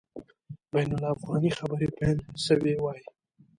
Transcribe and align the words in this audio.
بین 0.71 0.89
الافغاني 0.97 1.51
خبري 1.57 1.87
پیل 1.97 2.17
سوي 2.45 2.73
وای. 2.77 3.01